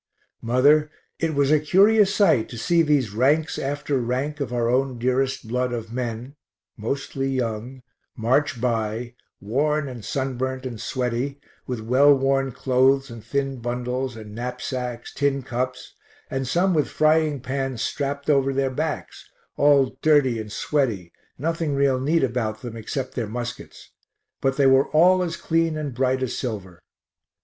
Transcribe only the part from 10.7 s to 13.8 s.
sweaty, with well worn clothes and thin